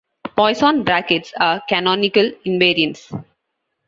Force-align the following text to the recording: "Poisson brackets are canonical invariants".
"Poisson 0.35 0.81
brackets 0.83 1.31
are 1.39 1.61
canonical 1.69 2.23
invariants". 2.43 3.13